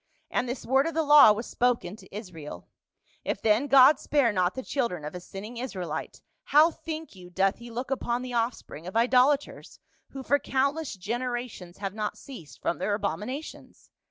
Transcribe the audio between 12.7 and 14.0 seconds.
their abomina tions.